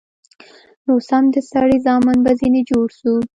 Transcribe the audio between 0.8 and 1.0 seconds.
نو